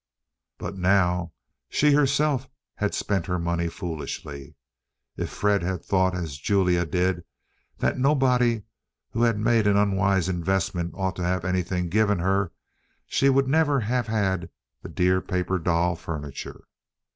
[0.57, 1.31] But now
[1.69, 4.55] she herself had spent her money foolishly.
[5.15, 7.23] If Fred had thought as Julia did,
[7.77, 8.63] that nobody
[9.11, 12.51] who had made an unwise investment ought to have anything given her,
[13.05, 14.49] she would never have had
[14.81, 16.63] the dear paper doll furniture.